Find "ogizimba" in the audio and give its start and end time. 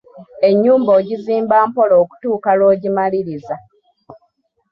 0.99-1.55